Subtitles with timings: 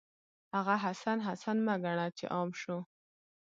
[0.55, 2.77] هغه حسن، حسن مه ګڼه چې عام شو